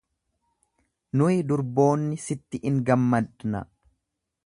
[1.21, 3.67] Nuyi durboonni sitti in gammadna